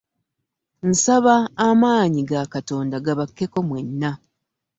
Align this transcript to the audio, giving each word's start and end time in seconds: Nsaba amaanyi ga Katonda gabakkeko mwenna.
Nsaba 0.89 1.35
amaanyi 1.67 2.21
ga 2.29 2.41
Katonda 2.53 2.95
gabakkeko 3.05 3.59
mwenna. 3.67 4.11